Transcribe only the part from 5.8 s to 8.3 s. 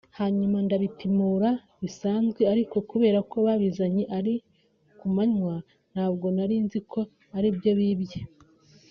ntabwo narinzi ko aribyo bibye